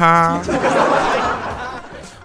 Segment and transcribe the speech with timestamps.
[0.00, 0.40] 哈。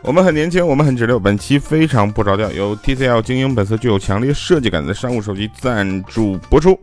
[0.01, 1.19] 我们很年轻，我们很直溜。
[1.19, 6.79] 本期非常不着调，由 TCL 精英本色具有强烈设计感的商务手机赞助播出。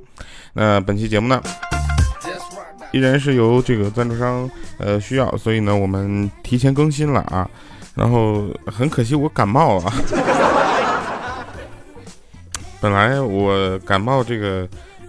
[0.52, 1.41] 那本期节目呢，
[2.92, 7.48] 依然是由这个赞助商呃需要，所以呢我们提前更新了啊。
[7.95, 9.93] 然后很可惜我感冒了，
[12.80, 14.68] 本来我感冒这个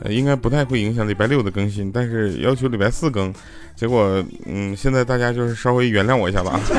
[0.10, 3.34] 应该不太会影响礼拜六的更新，但是要求礼拜四更，
[3.76, 6.60] 结果嗯现在大家就是稍微原谅我一下吧。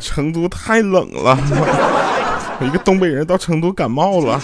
[0.00, 1.38] 成都太冷了，
[2.58, 4.40] 我 一个东北人到成都感冒了。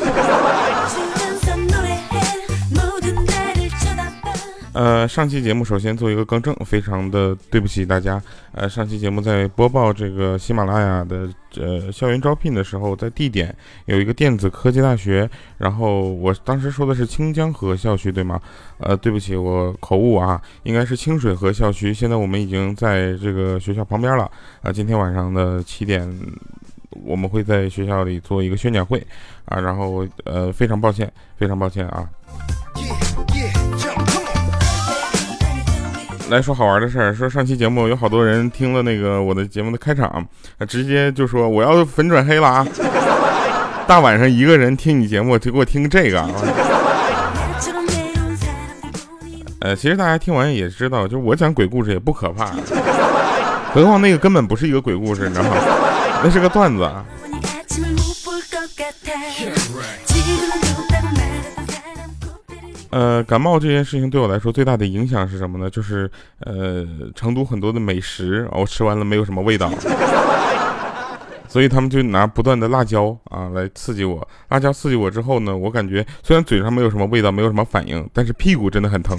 [4.76, 8.22] 呃，上期节目首先做一个更正，非常的对不起大家。
[8.52, 11.26] 呃，上期节目在播报这个喜马拉雅的
[11.56, 18.38] 呃校园招聘的时候，在地点有一个电子科技大学，然后我当时说的是清江河校区，对吗？
[18.77, 21.94] 呃，对不起，我口误啊，应该是清水河校区。
[21.94, 24.30] 现在我们已经在这个学校旁边了。
[24.61, 26.06] 啊，今天晚上的七点，
[26.90, 29.02] 我们会在学校里做一个宣讲会。
[29.46, 32.06] 啊，然后呃，非常抱歉，非常抱歉啊。
[36.28, 40.27] 来说好玩的事儿，说上期节目有好多人听了那个我的节目的开场，
[40.66, 42.66] 直接就说我要粉转黑了啊！
[43.86, 46.28] 大晚上一个人听你节目，就给我听这个。
[49.60, 52.46] 呃，其实大家听完也知道，就我讲鬼故事也不可怕，
[53.72, 55.56] 何况那个根本不是一个鬼故事，你知道吗？
[56.24, 56.90] 那是个段子。
[62.97, 65.69] 呃，感冒这件事情对我来说最大的影响是什么呢？
[65.69, 66.83] 就是呃，
[67.14, 69.70] 成都很多的美食，我吃完了没有什么味道，
[71.47, 74.27] 所以他们就拿不断的辣椒啊来刺激我。
[74.48, 79.14] 辣椒刺激我之后呢，我感觉虽然嘴上没有什么味道，没有什么反应，但是屁股真的很疼。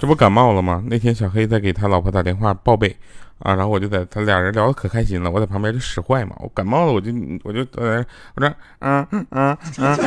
[0.00, 0.82] 这不感冒了吗？
[0.88, 2.96] 那天小黑在给他老婆打电话报备。
[3.40, 6.34] 啊，然后我就在他俩人聊的可开心了，我在旁边就使坏嘛。
[6.40, 7.12] 我感冒了，我就
[7.44, 8.04] 我就呃，
[8.34, 8.46] 我这
[8.80, 9.98] 嗯嗯嗯嗯。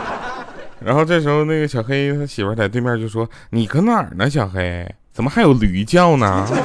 [0.82, 4.86] 然后这时候那个小黑他媳妇在对面就说：“你搁哪儿呢，小黑？
[5.12, 6.46] 怎么还有驴叫呢？”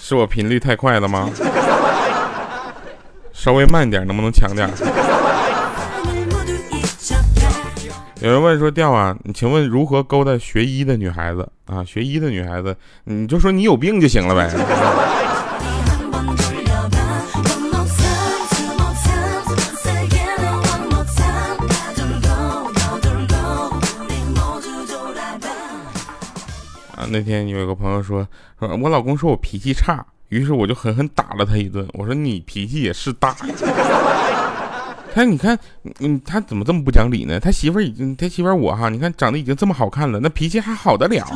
[0.00, 1.30] 是我频率太快了吗？
[3.32, 4.68] 稍微慢点，能不能强点？
[8.24, 11.84] 有人问说：“调啊，你请问如何勾搭学医的女孩子啊？
[11.84, 12.74] 学医的女孩子，
[13.04, 14.48] 你就说你有病就行了呗。
[26.96, 28.26] ”啊，那天有一个朋友说
[28.58, 31.86] ：“说我老公说我脾气差，于是我就狠狠打了他一顿。
[31.92, 33.36] 我说你脾气也是大。”
[35.14, 35.56] 他你看，
[36.00, 37.38] 嗯，他怎么这么不讲理呢？
[37.38, 41.24] 他媳妇儿已经，他媳妇儿我哈，你看长得已经这么好看了，那脾气还好得了？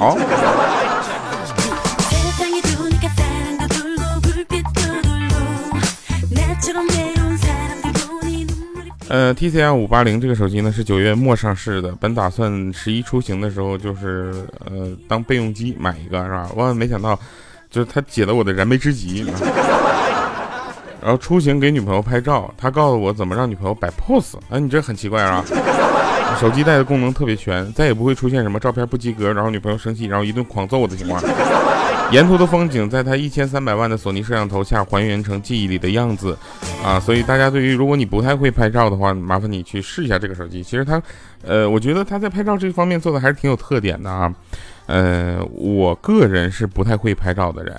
[9.08, 16.50] 呃，TCL 五八零这个手机呢是九月末上市的，本打算十一出行的时候就是呃当备用机买一个是吧？
[16.56, 17.16] 万万没想到，
[17.70, 19.24] 就是他解了我的燃眉之急。
[21.00, 24.34] 然后出行给女朋友拍照，他告诉我怎么让女朋友摆 pose。
[24.50, 25.44] 哎，你这很奇怪啊！
[26.38, 31.22] 手机带的功能特别全，再也不会出现什么照片不及格，然后女朋友生气，然后一顿狂揍我的情况。
[32.10, 36.36] 沿途的风景在他一千三百万的索尼摄像头下还原成记忆里的样子
[36.82, 36.98] 啊！
[36.98, 40.62] 所以大家对于如果你不太会拍照的话，麻烦你去试一下这个手机。
[40.62, 41.02] 其实它，
[41.42, 44.32] 呃，我觉得它在拍照这方面做的还是挺有特点的啊。
[44.86, 47.74] 呃，我个人是不太会拍照的人。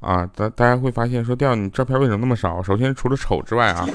[0.00, 2.62] 啊，大大家会发现说，调你照片为什么那么少？
[2.62, 3.86] 首先除了丑之外啊，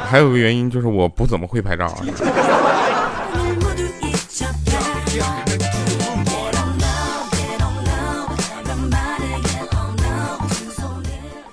[0.00, 1.98] 还有个原因就是我不怎么会拍照啊。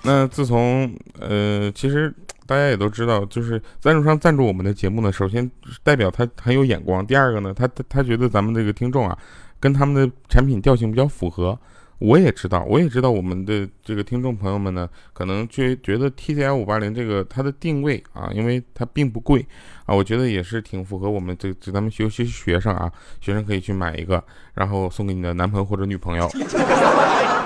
[0.02, 0.90] 那自从
[1.20, 2.14] 呃，其实
[2.46, 5.50] 大家也都知道，就是赞助商赞助我们的节目呢，首先
[5.84, 9.18] 代表他很有眼光，第二个呢，他他他觉得咱们这个听众啊，
[9.60, 11.60] 跟他们的产品调性比较符合。
[12.00, 19.46] 我也知道，我也知道，我们的这个听众朋友们呢，可能觉觉得 T C I 五八零这个它的定位啊，因为它并不贵
[19.86, 26.30] 啊，我觉得也是挺符合我们这这咱们学学学生啊，学生可以去买一个，然后送给你的男朋友或者女朋友，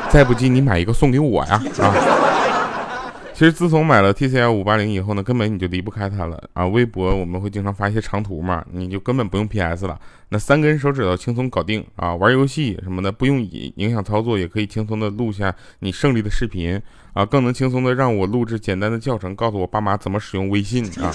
[0.10, 2.29] 再不济你买一个送给我呀啊。
[3.40, 6.68] 其实自从买了 TCL 五八零以后呢，根本你就离不开它了啊。
[6.68, 9.98] 微博我们会经常发一些长图嘛，你就根本不用 PS 了，
[10.28, 12.14] 那三根手指头轻松搞定啊。
[12.16, 13.42] 玩游戏什么的不用
[13.78, 16.78] 影响操作，也可以轻松的录下你胜利的视频
[17.14, 21.10] 啊，更能轻松的让我录制简单的教程，告诉我爸妈怎么使用微信啊。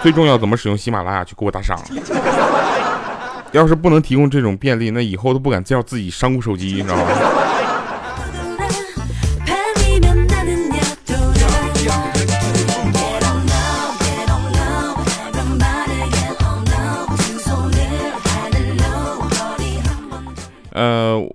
[0.00, 1.76] 最重要怎么使用喜马拉雅去给我打赏。
[3.50, 7.49] 要是不能提供这种便利，那以后都不敢叫自己商务手机，你知道吗？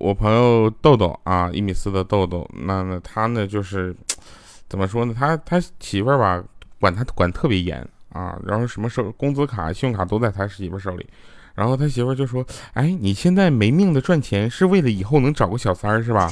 [0.06, 3.96] 我朋友豆豆啊，一米四的豆豆，那那他呢，就是
[4.69, 5.16] 怎么说呢？
[5.18, 6.44] 他他媳妇儿吧，
[6.80, 7.80] 管他管特别严
[8.13, 11.07] 啊，然后什么手工资卡、信用卡都在他媳妇手里，
[11.56, 16.31] 然后他媳妇就说：“哎，你现在没命的赚钱，是为了以后能找个小三儿是吧？”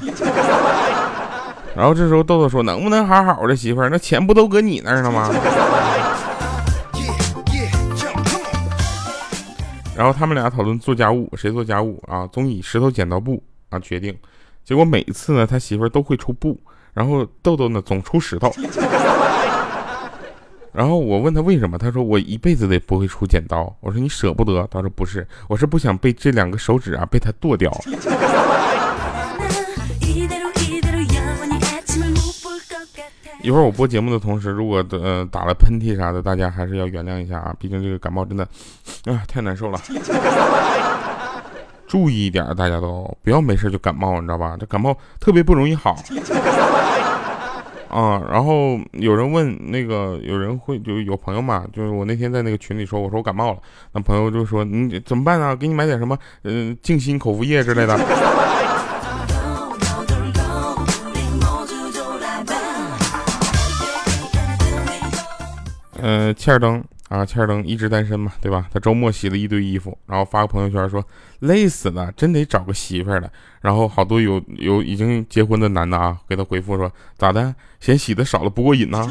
[1.75, 3.89] 然后这时候豆豆说：“能不能好好的媳妇儿？
[3.89, 5.33] 那钱不都搁你那儿了吗？”
[9.97, 12.27] 然后他们俩讨论做家务，谁做家务啊？
[12.31, 13.41] 总以石头剪刀布
[13.73, 14.15] 啊决定。
[14.63, 16.57] 结果每一次呢，他媳妇儿都会出布，
[16.93, 18.49] 然后豆豆呢总出石头。
[20.71, 23.75] 然后我问他为什么，他说我一辈子都不会出剪刀。
[23.79, 27.71] 我说你舍不得，他说不是，我是不想被这两个手指啊被他剁掉。
[33.43, 38.47] 一会儿我播节目的同时，如果呃打了喷嚏啥的，大家还是要原谅一下啊，毕竟这个感冒真的
[39.05, 39.77] 啊太难受了。
[41.93, 44.57] 注意一点，大家都不要没事就感冒，你知道吧？
[44.59, 45.95] 这感冒特别不容易好
[47.87, 48.19] 啊。
[48.31, 53.59] 然后有人问那个，有人会就有朋友嘛，就是我那天在那个群里说，我说我感冒了，
[53.91, 55.55] 那朋友就说你怎么办啊？
[55.55, 57.95] 给你买点什么嗯静心口服液之类的。
[66.01, 68.65] 呃，切尔登啊，切尔登一直单身嘛，对吧？
[68.73, 71.05] 他周末洗了一堆衣服，然后发个朋友圈说
[71.41, 73.31] 累死了，真得找个媳妇儿了。
[73.61, 77.53] 然后好多有有已经结婚的男的啊，给他回复说咋的？
[77.79, 79.07] 嫌洗的少了不过瘾呢？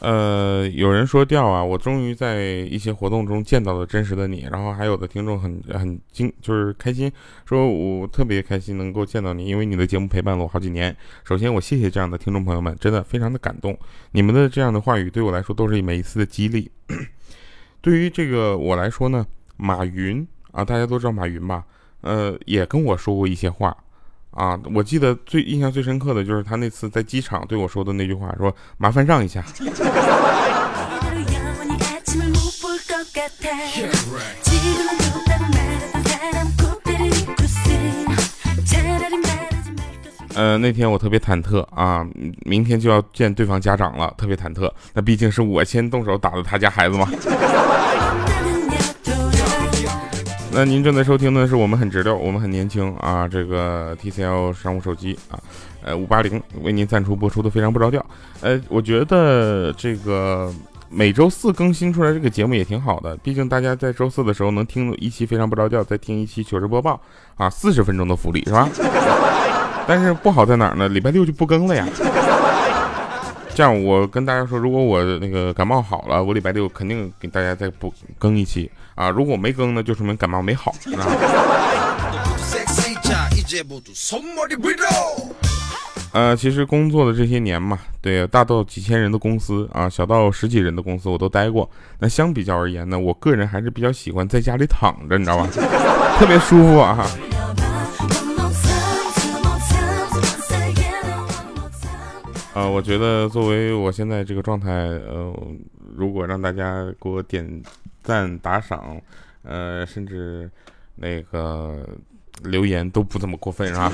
[0.00, 4.46] 呃，有人说掉啊，我终于在一些活动中见到了真实的你。
[4.50, 7.10] 然后还有的听众很很惊，就是开心，
[7.44, 10.96] 说我特别开心能够见到你，因为你的节目陪伴了我好几年。
[11.24, 13.76] 首先我谢谢这样的听众朋友们，真的非常的感动。
[14.12, 16.70] 你们的这样的话语对我来说都是每一次的激励。
[17.80, 21.64] 对于这个我来说呢，马云啊，大家都知道马云吧？
[22.02, 23.76] 呃，也跟我说过一些话。
[24.38, 29.44] 啊，我记得最印象最深刻的就是他那次在机场对我说的那句话，说麻烦让一下。
[40.36, 42.06] 呃，那天我特别忐忑啊，
[42.44, 44.70] 明天就要见对方家长了，特别忐忑。
[44.94, 47.10] 那毕竟是我先动手打的他家孩子嘛。
[50.50, 55.38] 那您正在收听的是我们很直溜，我们很年轻啊，这个 TCL 商务手机啊，
[55.84, 58.04] 呃五八零为您赞助播出的非常不着调。
[58.40, 60.52] 呃，我觉得这个
[60.88, 67.00] 每周四更新出来这个节目也挺好的，毕竟大家在周四的时候能听一期非常不着调，再听一期糗事播报
[67.36, 68.68] 啊，四十分钟的福利是吧？
[69.86, 70.88] 但是不好在哪儿呢？
[70.88, 71.86] 礼拜六就不更了呀。
[73.58, 79.10] 这样，我跟大家说，如果我那个感冒好了，我礼拜六肯定给大家再补更一期啊。
[79.10, 80.72] 如果没更呢，就说明感冒没好。
[86.12, 91.68] 呃，其实工作的这些年嘛，对，大到几千人的公司啊，小到十几人的公司，我都待过。
[91.98, 95.48] 那相比较而言呢，我个人还是比较喜欢在家里躺着，你知道吧？
[96.16, 97.04] 特别舒服啊。
[102.58, 105.32] 啊，我觉得作为我现在这个状态，呃，
[105.94, 107.62] 如果让大家给我点
[108.02, 109.00] 赞、打赏，
[109.44, 110.50] 呃，甚至
[110.96, 111.86] 那个
[112.42, 113.92] 留言都不怎么过分，是吧？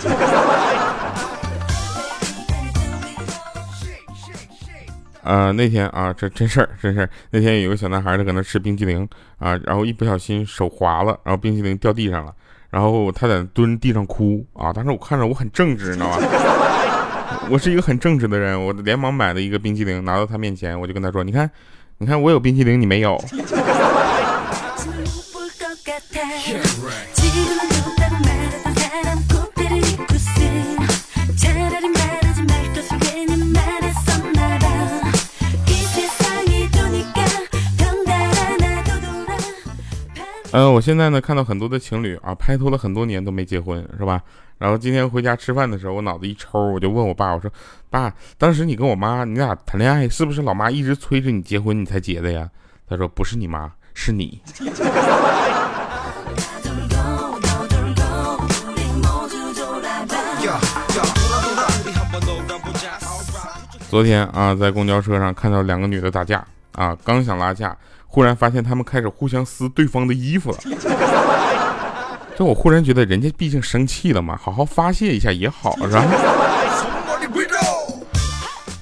[5.23, 7.11] 啊， 那天啊，这真事儿，真事儿。
[7.33, 9.07] 那天有个小男孩他搁那吃冰激凌
[9.37, 12.35] 啊，然后一不小心手滑了，然后冰激凌掉地上了，
[12.71, 14.73] 然后他在蹲地上哭啊。
[14.73, 16.17] 当时我看着我很正直，你知道吧？
[17.51, 21.51] 我是一个很正直的人，我连忙买了一个冰淇淋拿到他面前，我就跟他说：“你看，
[21.99, 23.17] 你看我有冰淇淋，你没有。”
[40.55, 44.23] 嗯，我现在呢看到很多的情侣啊，拍拖了很多年都没结婚，是吧？
[44.57, 47.51] 然后今天回家吃饭的时候，我脑子一抽，我就问我爸，我说
[47.91, 52.49] ：“爸，当时你跟我妈你俩谈恋爱，是不是老妈一直催着你结婚，你才结的呀？”
[52.89, 54.41] 他说：“不是你妈，是你。”
[63.91, 67.77] 昨天啊，在公交车上看到两个女的打架啊，刚想拉架，
[68.15, 70.59] 忽然发现他们开始互相撕对方的衣服了。
[72.39, 76.05] 这我忽然觉得，人家毕竟生气了嘛，好好发泄一下也好，是吧？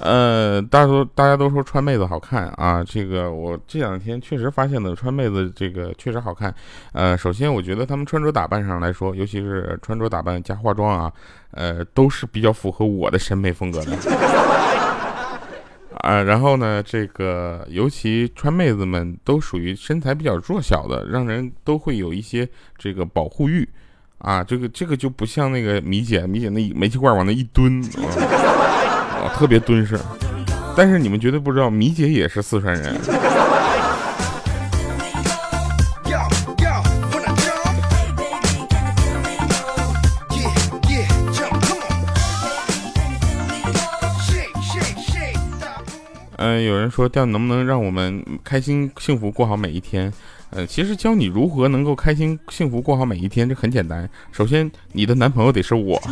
[0.00, 6.54] 呃，大家都大家都说川妹子好看啊，这个我这两天确实发现了川妹子这个确实好看。
[6.92, 11.10] 呃，首先我觉得她们穿着打扮上来说，尤其是穿着打扮加化妆啊，
[11.52, 13.96] 呃，都是比较符合我的审美风格的。
[16.02, 23.68] 啊，然后呢，这个尤其川妹子们都属于身材比较弱小的，让人都会有一些这个保护欲，
[24.18, 29.96] 啊，这个这个就不像那个米姐，米姐那煤气罐往那一蹲，啊，特别敦实。
[30.76, 32.96] 但是你们绝对不知道，米姐也是四川人。
[46.44, 50.12] 嗯，有人说调能不能让我们开心幸福过好每一天？
[50.50, 54.10] 呃，其实教你如何能够开心幸福过好每一天，这很简单。
[54.32, 56.02] 首先，你的男朋友得是我。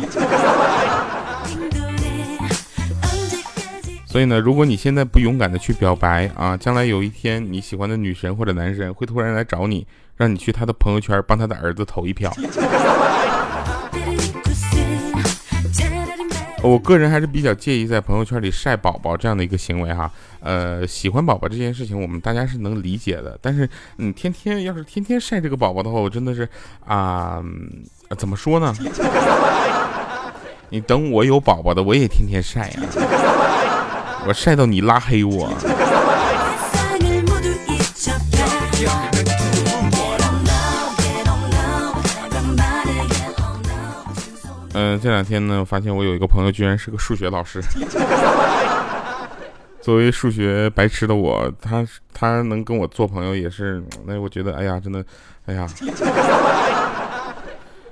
[4.05, 9.85] 所以呢，如果你现在不勇敢的去表白啊，将来有一天你喜欢的女神或者男神会突然来找你，
[10.15, 12.33] 让你去他的朋友圈帮他的儿子投一票。
[16.63, 20.09] 我个人还是比较介意在朋友圈里晒宝宝这样的一个行为哈，
[20.41, 23.37] 呃，喜欢宝宝这件事情，我们大家是能理解的。
[23.41, 26.47] 但是你天天要是天天晒这个宝宝的话，我真的是
[26.85, 27.43] 啊，
[28.15, 28.73] 怎么说呢？
[30.69, 32.79] 你等我有宝宝的，我也天天晒呀，
[34.27, 35.51] 我晒到你拉黑我。
[44.81, 47.61] 嗯，这两天呢，我发现我有一个朋友居然是个数学老师。
[49.79, 55.05] 作为数学白痴的我，他他能跟我做朋友也是，那我觉得，哎呀，真的，
[55.45, 55.67] 哎呀，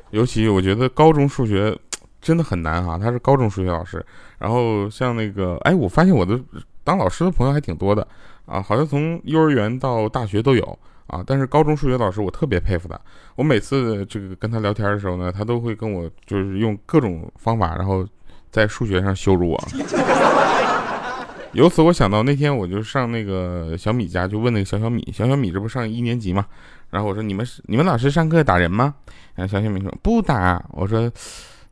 [0.10, 1.77] 尤其我觉得高中数学
[2.19, 2.98] 真的很难哈。
[2.98, 4.03] 他是高中数学老师，
[4.39, 6.39] 然后像那个，哎，我发现我的
[6.84, 8.08] 当老师的朋友还挺多的
[8.48, 10.79] 啊，好像从幼儿园到大学都有。
[11.09, 11.23] 啊！
[11.25, 12.99] 但是高中数学老师我特别佩服他，
[13.35, 18.07] 我每次这个跟他聊天的时候呢，他都会跟我就是用各种方法，然后
[18.51, 19.63] 在数学上羞辱我。
[21.53, 26.45] 由此我想到那天我就上那个小米家，就问那个小小米，小小米这不上一年级嘛？
[26.91, 28.93] 然后我说你们是你们老师上课打人吗？
[29.33, 30.63] 然后小小米说不打。
[30.69, 31.11] 我说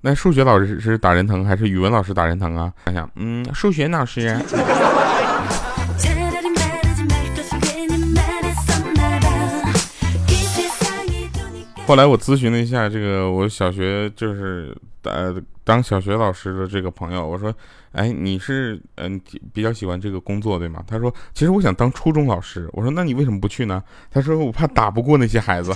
[0.01, 2.73] 那数学老师是打人疼还是语文老师打人疼啊？
[2.85, 4.35] 想想嗯，数学老师。
[11.87, 17.53] 后来我咨询了一下这个我小学就是呃当小学老师的这个朋友，我说，
[17.93, 19.17] 哎，你是嗯
[19.53, 20.83] 比较喜欢这个工作对吗？
[20.85, 22.69] 他说，其实我想当初中老师。
[22.73, 23.81] 我说，那你为什么不去呢？
[24.11, 25.73] 他说，我怕打不过那些孩子。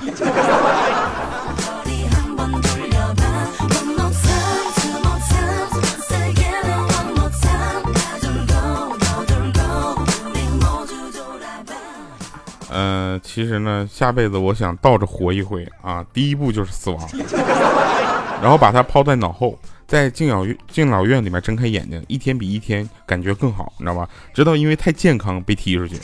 [12.82, 16.04] 呃，其实呢，下辈子我想倒着活一回啊！
[16.12, 17.00] 第一步就是死亡，
[18.42, 24.10] 然后把它抛在脑后，在敬老院敬老院里面睁开眼睛，一天比一天感觉更好，你知道吧？
[24.34, 25.96] 直到因为太健康被踢出去，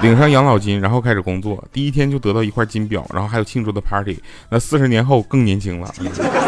[0.00, 5.92] 领上养老金，然后开始工作，第一天就得到一块金表，然后还有庆祝的 party，那四十年后更年轻了，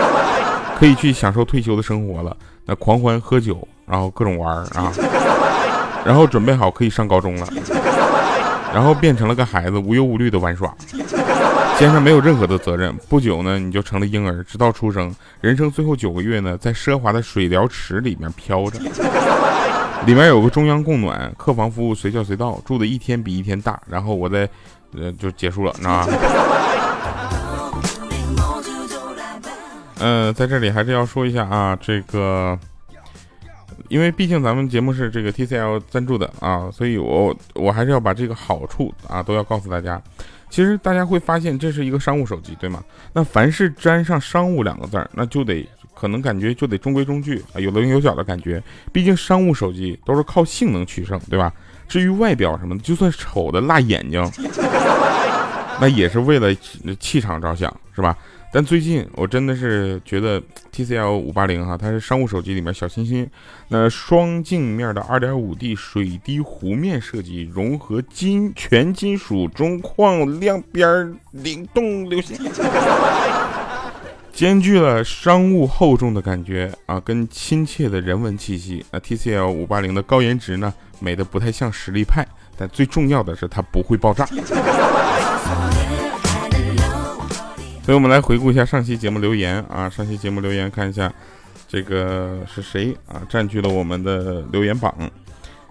[0.80, 4.90] 可以去享受退休的生活了，那狂欢喝酒，然后各种玩啊，
[6.02, 7.46] 然后准备好可以上高中了。
[8.72, 10.74] 然后变成了个孩子，无忧无虑的玩耍，
[11.78, 12.94] 肩上没有任何的责任。
[13.08, 18.78] 不久呢，你就成了婴儿，直到出生，人生最后九个月呢，在奢华的水疗池里面飘着，
[20.06, 23.80] 里面有个中央供暖，客房服务随叫随到，住的一天比一天大。
[23.86, 24.48] 然后我再，
[24.96, 26.08] 呃，就结束了，知道吧？
[30.00, 32.58] 嗯， 在这里还是要说一下啊，这个。
[33.92, 40.00] 因为毕竟咱们节目是这个 TCL 赞助的啊，所以我我还是要把这个好处啊都要告诉大家。
[40.48, 42.82] 其实大家会发现这是一个商务手机，对吗？
[43.12, 48.62] 那凡是沾上商务两个字儿，那就得可能感觉就得中规中矩啊，有棱有角的感觉。
[48.90, 51.52] 毕竟商务手机都是靠性能取胜，对吧？
[51.86, 54.26] 至于外表什么的，就算丑的辣眼睛，
[55.78, 56.48] 那也是为了
[56.98, 58.16] 气场着想，是吧？
[58.54, 60.38] 但最近我真的是觉得
[60.70, 63.26] TCL 五八零哈，它是商务手机里面小清新。
[63.68, 72.38] 那双镜面的二点五 D 水滴弧面设计，融合金全金属中框亮边灵动流线，
[74.34, 78.84] 兼具了商务厚重的感觉啊，跟亲切的人文气息。
[78.90, 82.26] 那 TCL 五八零的高颜值呢，美的不太像实力派，
[82.58, 84.28] 但最重要的是它不会爆炸。
[87.84, 89.90] 所以，我们来回顾一下上期节目留言啊。
[89.90, 91.12] 上期节目留言，看一下，
[91.66, 93.20] 这个是谁啊？
[93.28, 94.94] 占据了我们的留言榜。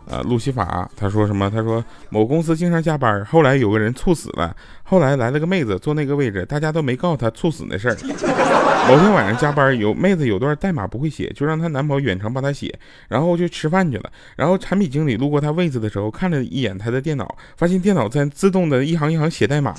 [0.08, 1.50] 呃，路西法他说什么？
[1.50, 4.54] 他说某公司经常加班，后来有个人猝死了，
[4.84, 7.96] 后来来了个妹子坐那个位置，大家都没告诉他猝死那事儿。
[8.90, 12.78] 某天晚上加班，有妹子有段代码不会写，就让她男朋友远程帮她写，
[13.08, 14.12] 然后就吃饭去了。
[14.36, 19.74] 然后产品经理路过她位子的时候，看了一眼她的电脑，发现电脑在自动的一行一行写代码。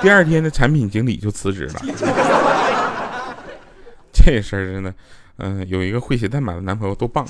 [0.00, 1.80] 第二天的产品经理就辞职了，
[4.12, 4.94] 这事儿真的，
[5.38, 7.26] 嗯，有一个会写代码的男朋友多棒。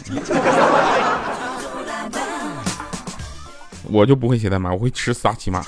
[3.91, 5.65] 我就不会写代码，我会吃撒骑马。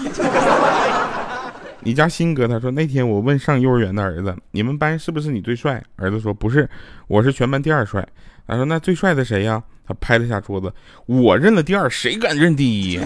[1.82, 5.82] 你家新哥他说那天我问上幼儿园的儿子，你们班是不是你最帅？
[5.96, 6.68] 儿子说不是，
[7.06, 8.06] 我是全班第二帅。
[8.46, 9.62] 他说那最帅的谁呀？
[9.88, 10.70] 他拍了下桌子，
[11.06, 13.00] 我认了第二，谁敢认第一？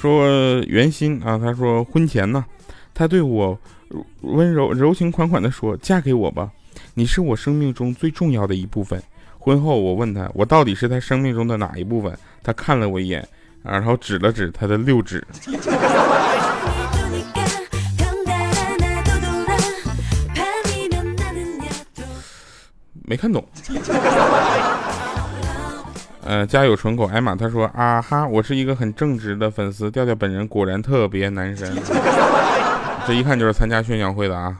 [0.00, 2.44] 说袁心啊，他说婚前呢，
[2.94, 3.58] 他对我
[4.20, 6.48] 温柔柔情款款的说：“嫁给我吧，
[6.94, 9.02] 你是我生命中最重要的一部分。”
[9.40, 12.16] 婚后我问他，我到底是他生命中的哪一部分？
[12.44, 13.26] 他看了我一眼，
[13.62, 15.26] 然后指了指他的六指，
[23.04, 23.44] 没看懂。
[26.28, 31.74] 呃，家有纯口艾玛他说啊哈，我是一个很正直的粉丝，调调本人果然特别男神，
[33.08, 34.54] 这一看就是参加宣讲会的啊。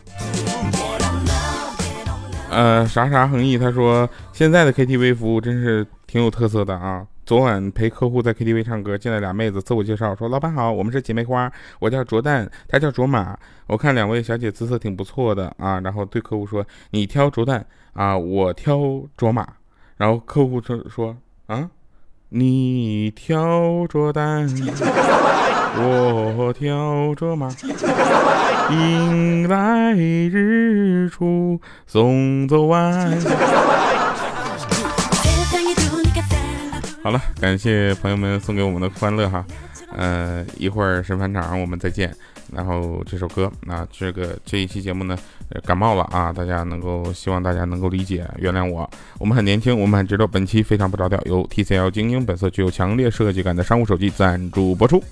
[2.51, 7.07] 呃，啥啥横溢他说现在的 KTV 服务真是挺有特色的啊。
[7.27, 18.79] 昨晚陪客户在 KTV 唱歌，进来俩妹子自我介绍说老板好，我们是姐妹花，我叫卓蛋，她叫卓玛，我看两位小姐姿色挺不错的啊，然后对客户说你挑卓蛋啊，我挑
[19.19, 19.47] 卓玛，
[19.99, 21.15] 然后客户说说。
[21.49, 21.71] 啊，
[22.29, 24.47] 你挑着担，
[25.81, 27.49] 我挑着马，
[28.71, 33.31] 迎来日出，送走晚霞。
[37.03, 39.43] 好了，感谢朋友们送给我们的欢乐哈，
[39.97, 42.15] 呃，一会儿审判长我们再见。
[42.53, 45.17] 然后这首歌，那这个这一期节目呢，
[45.65, 48.89] 感冒了啊，大家能够希望大家能够理解原谅我。
[49.19, 55.03] 我们很年轻，我们很值得本期非常不着调，由 TCL 精英本色具有强烈设计感的商务手机赞助播出。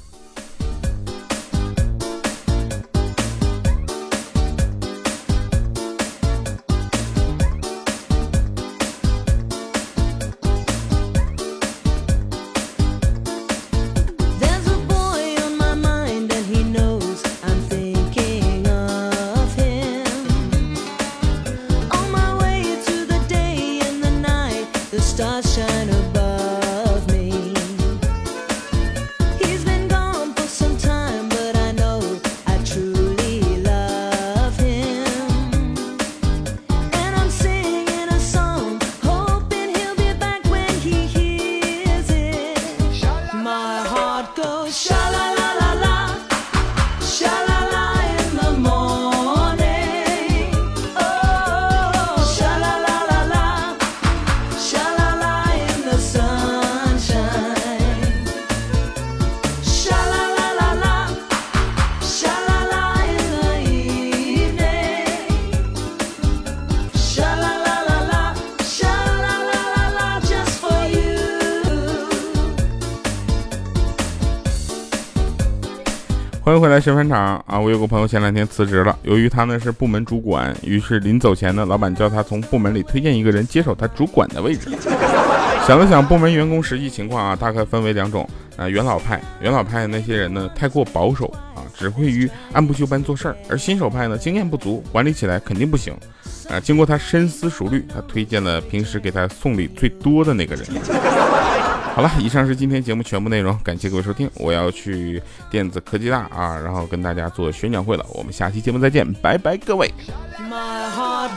[76.47, 77.59] 欢迎回来，宣传场啊！
[77.59, 84.71] 我有个朋友前两天辞职了，由于他呢是部门主管，于是临走前呢，老板叫他从部门里推荐一个人接手他主管的位置。
[85.67, 88.25] 想了想，部门员工实际情况啊，大概分为两种
[88.57, 95.93] 啊，元老派，元老派那些人呢太过保守啊，只会于按部就班做事儿；而新手派呢，经验不足，管理起来肯定不行
[96.49, 96.61] 啊。
[96.61, 100.65] 经过他深思熟虑，他推荐了平时给他送礼最多的那个人。
[101.97, 104.31] 好了，以上是今天节目全部内容，感谢各位收听。
[104.35, 108.05] 我要去电子科技大啊，然后跟大家做宣讲会了。
[108.11, 109.91] 我们下期节目再见，拜拜，各位。
[110.39, 111.31] My heart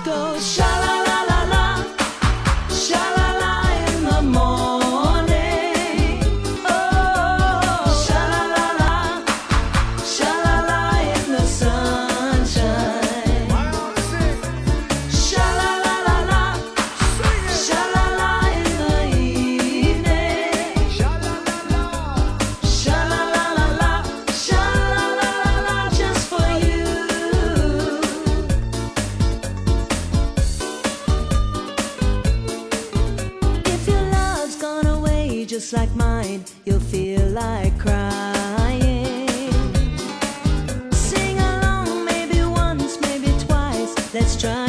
[44.38, 44.68] Try